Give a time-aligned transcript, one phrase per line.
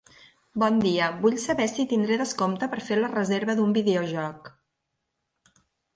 [0.61, 4.51] Bon dia, vull saber si tindré descompte per fer la reserva d'un videojoc.